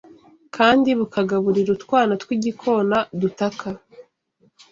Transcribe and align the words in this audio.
kandi 0.55 0.89
bukagaburira 0.99 1.69
utwana 1.77 2.13
tw’igikona 2.21 2.97
dutaka, 3.21 3.67